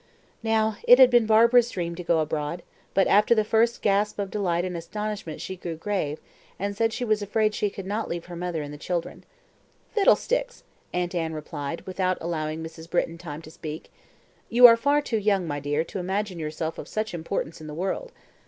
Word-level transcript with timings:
Now, 0.41 0.77
it 0.81 0.97
had 0.97 1.11
been 1.11 1.27
Barbara's 1.27 1.69
dream 1.69 1.93
to 1.93 2.03
go 2.03 2.21
abroad, 2.21 2.63
but 2.95 3.05
after 3.05 3.35
the 3.35 3.43
first 3.43 3.83
gasp 3.83 4.17
of 4.17 4.31
delight 4.31 4.65
and 4.65 4.75
astonishment 4.75 5.41
she 5.41 5.55
grew 5.55 5.75
grave, 5.75 6.19
and 6.57 6.75
said 6.75 6.91
she 6.91 7.05
was 7.05 7.21
afraid 7.21 7.53
she 7.53 7.69
could 7.69 7.85
not 7.85 8.09
leave 8.09 8.25
her 8.25 8.35
mother 8.35 8.63
and 8.63 8.73
the 8.73 8.79
children. 8.79 9.23
"Fiddlesticks!" 9.93 10.63
Aunt 10.91 11.13
Anne 11.13 11.33
replied, 11.33 11.81
without 11.81 12.17
allowing 12.19 12.63
Mrs. 12.63 12.89
Britton 12.89 13.19
time 13.19 13.43
to 13.43 13.51
speak. 13.51 13.91
"You 14.49 14.65
are 14.65 14.75
far 14.75 15.03
too 15.03 15.19
young, 15.19 15.45
my 15.47 15.59
dear, 15.59 15.83
to 15.83 15.99
imagine 15.99 16.39
yourself 16.39 16.79
of 16.79 16.87
such 16.87 17.13
importance 17.13 17.61
in 17.61 17.67
the 17.67 17.75
world. 17.75 18.11